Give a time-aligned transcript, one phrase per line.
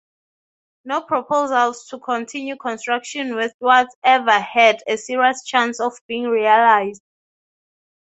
[0.83, 7.03] No proposals to continue construction westwards ever had a serious chance of being realised.